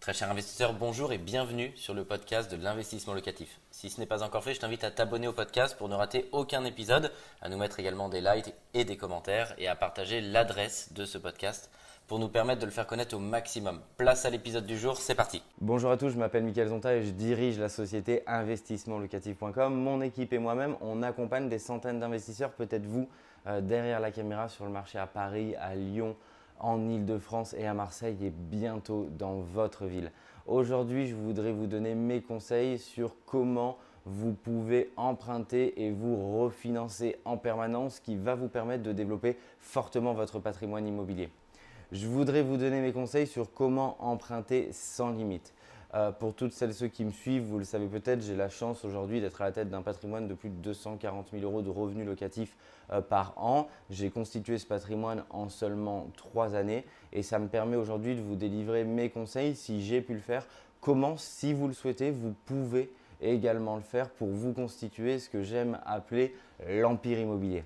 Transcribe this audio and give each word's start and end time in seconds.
Très 0.00 0.14
cher 0.14 0.30
investisseur, 0.30 0.72
bonjour 0.72 1.12
et 1.12 1.18
bienvenue 1.18 1.72
sur 1.76 1.92
le 1.92 2.06
podcast 2.06 2.50
de 2.50 2.56
l'investissement 2.56 3.12
locatif. 3.12 3.60
Si 3.70 3.90
ce 3.90 4.00
n'est 4.00 4.06
pas 4.06 4.22
encore 4.22 4.42
fait, 4.42 4.54
je 4.54 4.60
t'invite 4.60 4.82
à 4.82 4.90
t'abonner 4.90 5.28
au 5.28 5.34
podcast 5.34 5.76
pour 5.76 5.90
ne 5.90 5.94
rater 5.94 6.26
aucun 6.32 6.64
épisode, 6.64 7.12
à 7.42 7.50
nous 7.50 7.58
mettre 7.58 7.80
également 7.80 8.08
des 8.08 8.22
likes 8.22 8.54
et 8.72 8.86
des 8.86 8.96
commentaires 8.96 9.54
et 9.58 9.68
à 9.68 9.76
partager 9.76 10.22
l'adresse 10.22 10.94
de 10.94 11.04
ce 11.04 11.18
podcast 11.18 11.70
pour 12.06 12.18
nous 12.18 12.30
permettre 12.30 12.60
de 12.60 12.64
le 12.64 12.72
faire 12.72 12.86
connaître 12.86 13.14
au 13.14 13.18
maximum. 13.18 13.82
Place 13.98 14.24
à 14.24 14.30
l'épisode 14.30 14.64
du 14.64 14.78
jour, 14.78 14.96
c'est 14.96 15.14
parti. 15.14 15.42
Bonjour 15.60 15.90
à 15.90 15.98
tous, 15.98 16.08
je 16.08 16.16
m'appelle 16.16 16.44
Mickaël 16.44 16.68
Zonta 16.68 16.94
et 16.94 17.02
je 17.02 17.10
dirige 17.10 17.58
la 17.58 17.68
société 17.68 18.22
investissementlocatif.com. 18.26 19.74
Mon 19.74 20.00
équipe 20.00 20.32
et 20.32 20.38
moi-même, 20.38 20.76
on 20.80 21.02
accompagne 21.02 21.50
des 21.50 21.58
centaines 21.58 22.00
d'investisseurs, 22.00 22.52
peut-être 22.52 22.86
vous, 22.86 23.06
euh, 23.46 23.60
derrière 23.60 24.00
la 24.00 24.12
caméra 24.12 24.48
sur 24.48 24.64
le 24.64 24.70
marché 24.70 24.98
à 24.98 25.06
Paris, 25.06 25.54
à 25.56 25.74
Lyon, 25.74 26.16
en 26.60 26.88
Ile-de-France 26.88 27.54
et 27.58 27.66
à 27.66 27.74
Marseille 27.74 28.16
et 28.22 28.30
bientôt 28.30 29.08
dans 29.18 29.40
votre 29.40 29.86
ville. 29.86 30.12
Aujourd'hui, 30.46 31.06
je 31.06 31.14
voudrais 31.14 31.52
vous 31.52 31.66
donner 31.66 31.94
mes 31.94 32.20
conseils 32.22 32.78
sur 32.78 33.14
comment 33.26 33.76
vous 34.06 34.32
pouvez 34.32 34.90
emprunter 34.96 35.84
et 35.84 35.90
vous 35.90 36.40
refinancer 36.40 37.16
en 37.24 37.36
permanence, 37.36 37.96
ce 37.96 38.00
qui 38.00 38.16
va 38.16 38.34
vous 38.34 38.48
permettre 38.48 38.82
de 38.82 38.92
développer 38.92 39.36
fortement 39.58 40.14
votre 40.14 40.38
patrimoine 40.38 40.86
immobilier. 40.86 41.28
Je 41.92 42.06
voudrais 42.06 42.42
vous 42.42 42.56
donner 42.56 42.80
mes 42.80 42.92
conseils 42.92 43.26
sur 43.26 43.52
comment 43.52 43.96
emprunter 44.00 44.68
sans 44.72 45.10
limite. 45.10 45.52
Euh, 45.94 46.12
pour 46.12 46.34
toutes 46.34 46.52
celles 46.52 46.70
et 46.70 46.74
ceux 46.74 46.86
qui 46.86 47.04
me 47.04 47.10
suivent, 47.10 47.42
vous 47.42 47.58
le 47.58 47.64
savez 47.64 47.86
peut-être, 47.86 48.22
j'ai 48.22 48.36
la 48.36 48.48
chance 48.48 48.84
aujourd'hui 48.84 49.20
d'être 49.20 49.42
à 49.42 49.46
la 49.46 49.52
tête 49.52 49.70
d'un 49.70 49.82
patrimoine 49.82 50.28
de 50.28 50.34
plus 50.34 50.48
de 50.48 50.54
240 50.54 51.30
000 51.32 51.42
euros 51.42 51.62
de 51.62 51.70
revenus 51.70 52.06
locatifs 52.06 52.56
euh, 52.92 53.00
par 53.00 53.34
an. 53.36 53.66
J'ai 53.90 54.10
constitué 54.10 54.58
ce 54.58 54.66
patrimoine 54.66 55.24
en 55.30 55.48
seulement 55.48 56.08
trois 56.16 56.54
années 56.54 56.84
et 57.12 57.24
ça 57.24 57.40
me 57.40 57.48
permet 57.48 57.76
aujourd'hui 57.76 58.14
de 58.14 58.20
vous 58.20 58.36
délivrer 58.36 58.84
mes 58.84 59.10
conseils 59.10 59.56
si 59.56 59.82
j'ai 59.82 60.00
pu 60.00 60.14
le 60.14 60.20
faire. 60.20 60.46
Comment, 60.80 61.16
si 61.16 61.52
vous 61.52 61.66
le 61.66 61.74
souhaitez, 61.74 62.12
vous 62.12 62.34
pouvez 62.46 62.92
également 63.20 63.74
le 63.76 63.82
faire 63.82 64.10
pour 64.10 64.28
vous 64.28 64.52
constituer 64.52 65.18
ce 65.18 65.28
que 65.28 65.42
j'aime 65.42 65.78
appeler 65.84 66.34
l'empire 66.66 67.18
immobilier. 67.18 67.64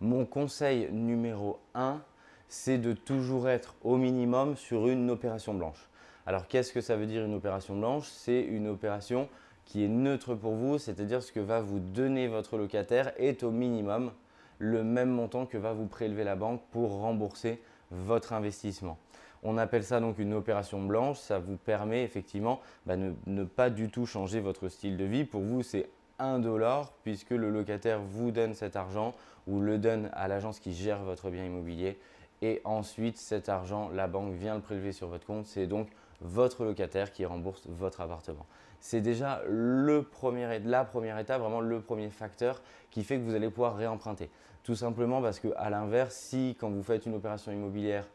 Mon 0.00 0.26
conseil 0.26 0.88
numéro 0.92 1.58
1, 1.74 2.00
c'est 2.48 2.78
de 2.78 2.92
toujours 2.92 3.48
être 3.48 3.74
au 3.82 3.96
minimum 3.96 4.56
sur 4.56 4.88
une 4.88 5.10
opération 5.10 5.54
blanche. 5.54 5.88
Alors 6.26 6.48
qu'est-ce 6.48 6.72
que 6.72 6.80
ça 6.80 6.96
veut 6.96 7.06
dire 7.06 7.24
une 7.24 7.34
opération 7.34 7.76
blanche? 7.76 8.08
C'est 8.08 8.40
une 8.40 8.66
opération 8.66 9.28
qui 9.64 9.84
est 9.84 9.88
neutre 9.88 10.34
pour 10.34 10.54
vous, 10.54 10.76
c'est-à-dire 10.76 11.22
ce 11.22 11.30
que 11.30 11.38
va 11.38 11.60
vous 11.60 11.78
donner 11.78 12.26
votre 12.26 12.56
locataire 12.56 13.12
est 13.16 13.44
au 13.44 13.52
minimum 13.52 14.10
le 14.58 14.82
même 14.82 15.10
montant 15.10 15.46
que 15.46 15.56
va 15.56 15.72
vous 15.72 15.86
prélever 15.86 16.24
la 16.24 16.34
banque 16.34 16.60
pour 16.72 16.98
rembourser 16.98 17.60
votre 17.92 18.32
investissement. 18.32 18.98
On 19.44 19.56
appelle 19.56 19.84
ça 19.84 20.00
donc 20.00 20.18
une 20.18 20.34
opération 20.34 20.82
blanche, 20.82 21.18
ça 21.18 21.38
vous 21.38 21.56
permet 21.56 22.02
effectivement 22.02 22.60
de 22.86 22.96
bah, 22.96 22.96
ne, 23.26 23.44
pas 23.44 23.70
du 23.70 23.88
tout 23.88 24.06
changer 24.06 24.40
votre 24.40 24.68
style 24.68 24.96
de 24.96 25.04
vie. 25.04 25.24
Pour 25.24 25.42
vous, 25.42 25.62
c'est 25.62 25.88
1 26.18 26.40
dollar 26.40 26.92
puisque 27.04 27.30
le 27.30 27.50
locataire 27.50 28.00
vous 28.00 28.32
donne 28.32 28.54
cet 28.54 28.74
argent 28.74 29.14
ou 29.46 29.60
le 29.60 29.78
donne 29.78 30.10
à 30.14 30.26
l'agence 30.26 30.58
qui 30.58 30.72
gère 30.72 31.04
votre 31.04 31.30
bien 31.30 31.44
immobilier 31.44 31.98
et 32.42 32.60
ensuite 32.64 33.16
cet 33.16 33.48
argent, 33.48 33.90
la 33.94 34.08
banque 34.08 34.34
vient 34.34 34.56
le 34.56 34.60
prélever 34.60 34.92
sur 34.92 35.08
votre 35.08 35.26
compte. 35.26 35.46
C'est 35.46 35.66
donc 35.66 35.88
votre 36.20 36.64
locataire 36.64 37.12
qui 37.12 37.24
rembourse 37.24 37.66
votre 37.68 38.00
appartement. 38.00 38.46
C'est 38.80 39.00
déjà 39.00 39.42
le 39.48 40.02
premier, 40.02 40.58
la 40.60 40.84
première 40.84 41.18
étape, 41.18 41.40
vraiment 41.40 41.60
le 41.60 41.80
premier 41.80 42.10
facteur 42.10 42.62
qui 42.90 43.04
fait 43.04 43.18
que 43.18 43.22
vous 43.22 43.34
allez 43.34 43.50
pouvoir 43.50 43.76
réemprunter. 43.76 44.30
Tout 44.62 44.74
simplement 44.74 45.22
parce 45.22 45.38
que 45.40 45.48
à 45.56 45.70
l'inverse, 45.70 46.14
si 46.14 46.56
quand 46.58 46.70
vous 46.70 46.82
faites 46.82 47.06
une 47.06 47.14
opération 47.14 47.52
immobilière, 47.52 48.06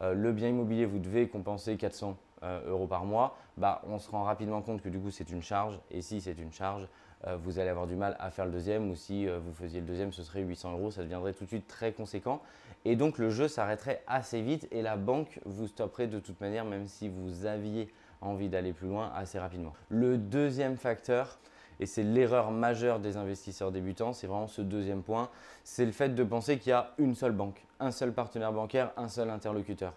euh, 0.00 0.14
le 0.14 0.32
bien 0.32 0.48
immobilier, 0.48 0.86
vous 0.86 0.98
devez 0.98 1.28
compenser 1.28 1.76
400 1.76 2.10
euh, 2.10 2.33
euros 2.66 2.86
par 2.86 3.04
mois, 3.04 3.36
bah, 3.56 3.82
on 3.86 3.98
se 3.98 4.10
rend 4.10 4.24
rapidement 4.24 4.62
compte 4.62 4.82
que 4.82 4.88
du 4.88 4.98
coup 4.98 5.10
c'est 5.10 5.30
une 5.30 5.42
charge. 5.42 5.78
Et 5.90 6.02
si 6.02 6.20
c'est 6.20 6.38
une 6.38 6.52
charge, 6.52 6.88
euh, 7.26 7.36
vous 7.36 7.58
allez 7.58 7.70
avoir 7.70 7.86
du 7.86 7.96
mal 7.96 8.16
à 8.20 8.30
faire 8.30 8.46
le 8.46 8.52
deuxième. 8.52 8.90
Ou 8.90 8.94
si 8.94 9.26
vous 9.26 9.52
faisiez 9.52 9.80
le 9.80 9.86
deuxième, 9.86 10.12
ce 10.12 10.22
serait 10.22 10.42
800 10.42 10.72
euros. 10.72 10.90
Ça 10.90 11.02
deviendrait 11.02 11.32
tout 11.32 11.44
de 11.44 11.48
suite 11.48 11.66
très 11.66 11.92
conséquent. 11.92 12.42
Et 12.84 12.96
donc 12.96 13.18
le 13.18 13.30
jeu 13.30 13.48
s'arrêterait 13.48 14.02
assez 14.06 14.42
vite 14.42 14.68
et 14.70 14.82
la 14.82 14.96
banque 14.96 15.40
vous 15.46 15.68
stopperait 15.68 16.06
de 16.06 16.18
toute 16.18 16.40
manière, 16.40 16.64
même 16.64 16.86
si 16.86 17.08
vous 17.08 17.46
aviez 17.46 17.92
envie 18.20 18.48
d'aller 18.48 18.72
plus 18.72 18.88
loin 18.88 19.10
assez 19.14 19.38
rapidement. 19.38 19.72
Le 19.88 20.18
deuxième 20.18 20.76
facteur, 20.76 21.38
et 21.80 21.86
c'est 21.86 22.02
l'erreur 22.02 22.50
majeure 22.50 23.00
des 23.00 23.16
investisseurs 23.16 23.72
débutants, 23.72 24.12
c'est 24.12 24.26
vraiment 24.26 24.48
ce 24.48 24.62
deuxième 24.62 25.02
point, 25.02 25.30
c'est 25.64 25.86
le 25.86 25.92
fait 25.92 26.10
de 26.10 26.24
penser 26.24 26.58
qu'il 26.58 26.70
y 26.70 26.72
a 26.72 26.92
une 26.98 27.14
seule 27.14 27.32
banque, 27.32 27.64
un 27.80 27.90
seul 27.90 28.12
partenaire 28.12 28.52
bancaire, 28.52 28.92
un 28.96 29.08
seul 29.08 29.30
interlocuteur. 29.30 29.94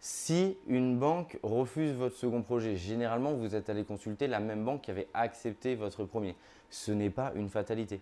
Si 0.00 0.56
une 0.66 0.98
banque 0.98 1.38
refuse 1.42 1.92
votre 1.92 2.16
second 2.16 2.42
projet, 2.42 2.76
généralement 2.76 3.34
vous 3.34 3.54
êtes 3.54 3.68
allé 3.68 3.84
consulter 3.84 4.26
la 4.26 4.40
même 4.40 4.64
banque 4.64 4.82
qui 4.82 4.90
avait 4.90 5.08
accepté 5.14 5.74
votre 5.74 6.04
premier. 6.04 6.34
Ce 6.70 6.90
n'est 6.90 7.10
pas 7.10 7.32
une 7.34 7.50
fatalité 7.50 8.00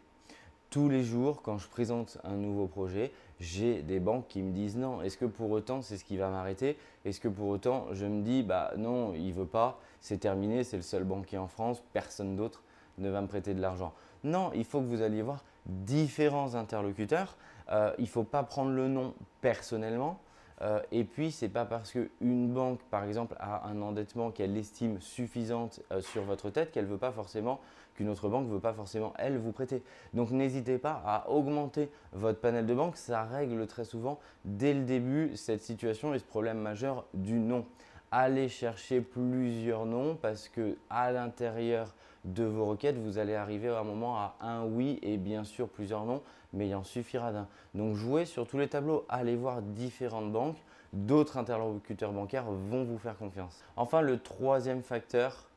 tous 0.71 0.89
les 0.89 1.03
jours, 1.03 1.41
quand 1.43 1.59
je 1.59 1.69
présente 1.69 2.19
un 2.25 2.35
nouveau 2.35 2.67
projet, 2.67 3.11
j'ai 3.41 3.83
des 3.83 4.01
banques 4.01 4.27
qui 4.29 4.43
me 4.43 4.53
disent 4.53 4.77
non. 4.77 5.01
Est-ce 5.01 5.17
que 5.17 5.25
pour 5.25 5.51
autant 5.51 5.81
c'est 5.83 5.97
ce 5.97 6.05
qui 6.05 6.17
va 6.17 6.29
m'arrêter? 6.29 6.77
Est-ce 7.05 7.21
que 7.21 7.29
pour 7.29 7.49
autant 7.49 7.87
je 7.93 8.07
me 8.07 8.23
dis 8.23 8.43
bah 8.43 8.73
non, 8.77 9.15
il 9.15 9.33
veut 9.33 9.47
pas, 9.47 9.81
c'est 10.01 10.19
terminé, 10.19 10.65
c'est 10.65 10.77
le 10.77 10.83
seul 10.83 11.05
banquier 11.05 11.39
en 11.39 11.49
France, 11.49 11.83
personne 11.93 12.37
d'autre 12.37 12.63
ne 12.99 13.09
va 13.09 13.21
me 13.21 13.29
prêter 13.29 13.55
de 13.55 13.61
l'argent. 13.61 13.95
Non, 14.25 14.51
il 14.55 14.65
faut 14.65 14.81
que 14.81 14.87
vous 14.87 15.03
alliez 15.03 15.23
voir 15.23 15.45
différents 15.67 16.55
interlocuteurs. 16.55 17.37
Euh, 17.71 17.93
il 17.99 18.05
ne 18.05 18.09
faut 18.09 18.25
pas 18.25 18.43
prendre 18.43 18.73
le 18.73 18.89
nom 18.89 19.15
personnellement. 19.41 20.19
Euh, 20.63 20.81
et 20.91 21.05
puis, 21.05 21.31
ce 21.31 21.45
n'est 21.45 21.51
pas 21.51 21.65
parce 21.65 21.93
qu'une 21.93 22.53
banque, 22.53 22.81
par 22.91 23.05
exemple, 23.05 23.37
a 23.39 23.67
un 23.69 23.81
endettement 23.81 24.31
qu'elle 24.31 24.57
estime 24.57 25.01
suffisante 25.01 25.81
euh, 25.93 26.01
sur 26.01 26.23
votre 26.23 26.51
tête 26.51 26.73
qu'elle 26.73 26.87
veut 26.87 26.99
pas 26.99 27.13
forcément, 27.13 27.61
qu'une 27.95 28.09
autre 28.09 28.29
banque 28.29 28.49
veut 28.49 28.61
pas 28.61 28.73
forcément, 28.73 29.13
elle, 29.19 29.39
vous 29.39 29.53
prêter. 29.53 29.83
Donc, 30.15 30.31
n'hésitez 30.31 30.79
pas 30.79 31.03
à 31.05 31.29
augmenter 31.31 31.91
votre 32.13 32.41
panel 32.41 32.67
de 32.67 32.75
banque. 32.75 32.97
Ça 32.97 33.25
règle 33.25 33.67
très 33.67 33.85
souvent, 33.85 34.19
dès 34.45 34.75
le 34.75 34.85
début, 34.85 35.37
cette 35.37 35.63
situation 35.63 36.15
et 36.15 36.19
ce 36.19 36.25
problème 36.25 36.59
majeur 36.59 37.05
du 37.15 37.35
nom. 37.35 37.65
Allez 38.11 38.49
chercher 38.49 39.03
plusieurs 39.03 39.85
noms 39.85 40.17
parce 40.17 40.49
que 40.49 40.79
à 40.89 41.13
l'intérieur 41.13 41.95
de 42.25 42.45
vos 42.45 42.65
requêtes, 42.65 42.97
vous 42.97 43.19
allez 43.19 43.35
arriver 43.35 43.69
à 43.69 43.81
un 43.81 43.85
moment 43.85 44.17
à 44.17 44.35
un 44.41 44.65
oui 44.65 44.99
et 45.03 45.19
bien 45.19 45.45
sûr 45.45 45.69
plusieurs 45.69 46.05
noms, 46.05 46.23
mais 46.53 46.69
il 46.69 46.75
en 46.75 46.85
suffira 46.85 47.33
d'un. 47.33 47.47
Donc 47.75 47.97
jouez 47.97 48.25
sur 48.25 48.47
tous 48.47 48.59
les 48.59 48.69
tableaux, 48.69 49.05
allez 49.09 49.37
voir 49.37 49.61
différentes 49.61 50.33
banques, 50.33 50.57
d'autres 50.93 51.37
interlocuteurs 51.37 52.13
bancaires 52.13 52.51
vont 52.51 52.85
vous 52.85 52.99
faire 52.99 53.17
confiance. 53.17 53.63
Enfin, 53.77 54.01
le 54.01 54.19
troisième 54.19 54.83
facteur, 54.83 55.49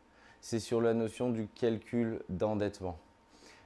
c'est 0.42 0.60
sur 0.60 0.82
la 0.82 0.94
notion 0.94 1.30
du 1.30 1.48
calcul 1.48 2.22
d'endettement. 2.28 2.98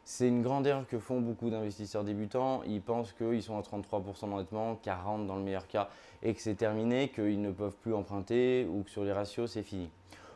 C'est 0.08 0.28
une 0.28 0.44
grande 0.44 0.68
erreur 0.68 0.86
que 0.86 1.00
font 1.00 1.20
beaucoup 1.20 1.50
d'investisseurs 1.50 2.04
débutants. 2.04 2.62
Ils 2.68 2.80
pensent 2.80 3.12
qu'ils 3.12 3.42
sont 3.42 3.58
à 3.58 3.62
33% 3.62 4.30
d'endettement, 4.30 4.80
40% 4.86 5.26
dans 5.26 5.36
le 5.36 5.42
meilleur 5.42 5.68
cas, 5.68 5.90
et 6.22 6.36
que 6.36 6.42
c'est 6.42 6.54
terminé, 6.54 7.10
qu'ils 7.10 7.42
ne 7.42 7.52
peuvent 7.52 7.76
plus 7.82 7.96
emprunter 7.96 8.68
ou 8.72 8.84
que 8.84 8.92
sur 8.92 9.04
les 9.04 9.12
ratios, 9.12 9.52
c'est 9.52 9.64
fini. 9.64 9.90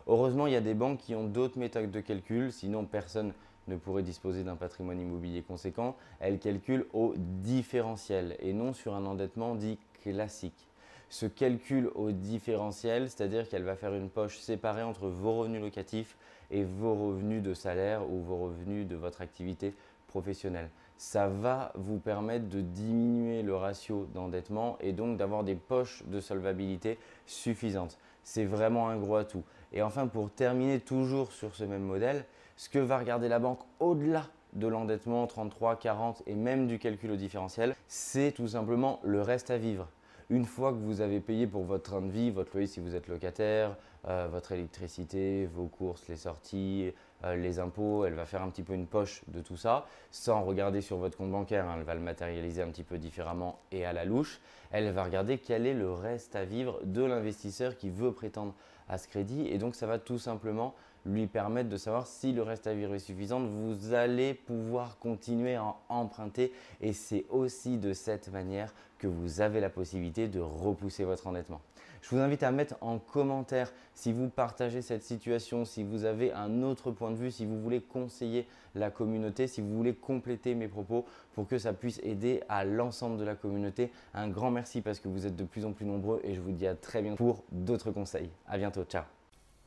Heureusement, 0.07 0.47
il 0.47 0.53
y 0.53 0.55
a 0.55 0.61
des 0.61 0.73
banques 0.73 0.97
qui 0.97 1.13
ont 1.13 1.27
d'autres 1.27 1.59
méthodes 1.59 1.91
de 1.91 1.99
calcul, 1.99 2.51
sinon 2.51 2.83
personne 2.85 3.31
ne 3.67 3.75
pourrait 3.75 4.01
disposer 4.01 4.43
d'un 4.43 4.55
patrimoine 4.55 4.99
immobilier 4.99 5.43
conséquent. 5.43 5.95
Elles 6.19 6.39
calculent 6.39 6.87
au 6.91 7.13
différentiel 7.15 8.37
et 8.39 8.53
non 8.53 8.73
sur 8.73 8.95
un 8.95 9.05
endettement 9.05 9.53
dit 9.53 9.77
classique. 10.01 10.68
Ce 11.09 11.25
calcul 11.25 11.89
au 11.95 12.11
différentiel, 12.11 13.09
c'est-à-dire 13.09 13.49
qu'elle 13.49 13.63
va 13.63 13.75
faire 13.75 13.93
une 13.93 14.09
poche 14.09 14.37
séparée 14.37 14.83
entre 14.83 15.07
vos 15.07 15.39
revenus 15.39 15.61
locatifs 15.61 16.17
et 16.51 16.63
vos 16.63 16.93
revenus 16.93 17.41
de 17.41 17.53
salaire 17.53 18.09
ou 18.09 18.21
vos 18.21 18.37
revenus 18.37 18.87
de 18.87 18.95
votre 18.95 19.21
activité 19.21 19.73
professionnelle. 20.07 20.69
Ça 20.97 21.27
va 21.27 21.71
vous 21.75 21.97
permettre 21.97 22.47
de 22.49 22.61
diminuer 22.61 23.41
le 23.41 23.55
ratio 23.55 24.07
d'endettement 24.13 24.77
et 24.81 24.91
donc 24.91 25.17
d'avoir 25.17 25.43
des 25.43 25.55
poches 25.55 26.03
de 26.05 26.19
solvabilité 26.19 26.99
suffisantes. 27.25 27.97
C'est 28.23 28.45
vraiment 28.45 28.89
un 28.89 28.97
gros 28.97 29.15
atout. 29.15 29.43
Et 29.71 29.81
enfin, 29.81 30.07
pour 30.07 30.29
terminer 30.29 30.79
toujours 30.79 31.31
sur 31.31 31.55
ce 31.55 31.63
même 31.63 31.83
modèle, 31.83 32.25
ce 32.57 32.69
que 32.69 32.79
va 32.79 32.99
regarder 32.99 33.29
la 33.29 33.39
banque 33.39 33.61
au-delà 33.79 34.27
de 34.53 34.67
l'endettement 34.67 35.25
33, 35.25 35.77
40 35.77 36.23
et 36.27 36.35
même 36.35 36.67
du 36.67 36.77
calcul 36.79 37.11
au 37.11 37.15
différentiel, 37.15 37.75
c'est 37.87 38.31
tout 38.31 38.49
simplement 38.49 38.99
le 39.03 39.21
reste 39.21 39.49
à 39.49 39.57
vivre. 39.57 39.87
Une 40.31 40.45
fois 40.45 40.71
que 40.71 40.77
vous 40.77 41.01
avez 41.01 41.21
payé 41.21 41.47
pour 41.47 41.63
votre 41.63 41.89
train 41.89 42.01
de 42.01 42.11
vie, 42.11 42.29
votre 42.29 42.51
loyer 42.53 42.67
si 42.67 42.79
vous 42.79 42.93
êtes 42.93 43.07
locataire, 43.07 43.75
euh, 44.07 44.27
votre 44.31 44.51
électricité, 44.51 45.47
vos 45.47 45.65
courses, 45.65 46.07
les 46.07 46.17
sorties, 46.17 46.93
euh, 47.23 47.35
les 47.35 47.57
impôts, 47.57 48.05
elle 48.05 48.13
va 48.13 48.27
faire 48.27 48.43
un 48.43 48.49
petit 48.51 48.61
peu 48.61 48.73
une 48.73 48.85
poche 48.85 49.23
de 49.27 49.41
tout 49.41 49.57
ça, 49.57 49.87
sans 50.11 50.43
regarder 50.43 50.81
sur 50.81 50.97
votre 50.97 51.17
compte 51.17 51.31
bancaire, 51.31 51.67
hein, 51.67 51.77
elle 51.79 51.83
va 51.83 51.95
le 51.95 51.99
matérialiser 51.99 52.61
un 52.61 52.67
petit 52.67 52.83
peu 52.83 52.99
différemment 52.99 53.57
et 53.71 53.85
à 53.85 53.91
la 53.91 54.05
louche. 54.05 54.39
Elle 54.69 54.91
va 54.91 55.03
regarder 55.03 55.39
quel 55.39 55.65
est 55.65 55.73
le 55.73 55.91
reste 55.91 56.35
à 56.35 56.45
vivre 56.45 56.79
de 56.83 57.03
l'investisseur 57.03 57.75
qui 57.75 57.89
veut 57.89 58.11
prétendre 58.11 58.53
à 58.87 58.99
ce 58.99 59.07
crédit. 59.07 59.47
Et 59.47 59.57
donc, 59.57 59.73
ça 59.73 59.87
va 59.87 59.97
tout 59.97 60.19
simplement 60.19 60.75
lui 61.05 61.27
permettre 61.27 61.69
de 61.69 61.77
savoir 61.77 62.07
si 62.07 62.31
le 62.31 62.43
reste 62.43 62.67
à 62.67 62.73
vivre 62.73 62.93
est 62.93 62.99
suffisant. 62.99 63.39
Vous 63.39 63.93
allez 63.93 64.33
pouvoir 64.33 64.97
continuer 64.99 65.55
à 65.55 65.75
emprunter 65.89 66.51
et 66.81 66.93
c'est 66.93 67.25
aussi 67.29 67.77
de 67.77 67.93
cette 67.93 68.31
manière 68.31 68.73
que 68.97 69.07
vous 69.07 69.41
avez 69.41 69.59
la 69.59 69.69
possibilité 69.69 70.27
de 70.27 70.39
repousser 70.39 71.03
votre 71.03 71.27
endettement. 71.27 71.61
Je 72.01 72.09
vous 72.15 72.21
invite 72.21 72.43
à 72.43 72.51
mettre 72.51 72.75
en 72.81 72.97
commentaire 72.97 73.71
si 73.93 74.13
vous 74.13 74.29
partagez 74.29 74.81
cette 74.81 75.03
situation, 75.03 75.65
si 75.65 75.83
vous 75.83 76.05
avez 76.05 76.31
un 76.31 76.63
autre 76.63 76.91
point 76.91 77.11
de 77.11 77.17
vue, 77.17 77.31
si 77.31 77.45
vous 77.45 77.59
voulez 77.59 77.81
conseiller 77.81 78.47
la 78.75 78.89
communauté, 78.89 79.47
si 79.47 79.61
vous 79.61 79.75
voulez 79.75 79.93
compléter 79.93 80.55
mes 80.55 80.67
propos 80.67 81.05
pour 81.33 81.47
que 81.47 81.57
ça 81.57 81.73
puisse 81.73 81.99
aider 82.03 82.41
à 82.47 82.63
l'ensemble 82.63 83.17
de 83.17 83.25
la 83.25 83.35
communauté. 83.35 83.91
Un 84.13 84.29
grand 84.29 84.51
merci 84.51 84.81
parce 84.81 84.99
que 84.99 85.09
vous 85.09 85.25
êtes 85.25 85.35
de 85.35 85.43
plus 85.43 85.65
en 85.65 85.73
plus 85.73 85.85
nombreux 85.85 86.21
et 86.23 86.35
je 86.35 86.41
vous 86.41 86.51
dis 86.51 86.67
à 86.67 86.75
très 86.75 87.01
bientôt 87.01 87.17
pour 87.17 87.43
d'autres 87.51 87.91
conseils. 87.91 88.29
À 88.47 88.57
bientôt, 88.57 88.83
ciao. 88.83 89.03